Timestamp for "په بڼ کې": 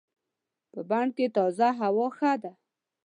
0.71-1.25